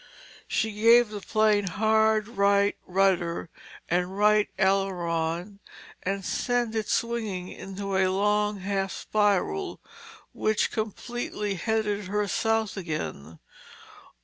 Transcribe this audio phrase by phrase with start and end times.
[0.47, 3.51] She gave the plane hard right rudder
[3.87, 5.59] and right aileron
[6.01, 9.79] and sent it swinging into a long half spiral,
[10.33, 13.37] which, completed, headed her south again.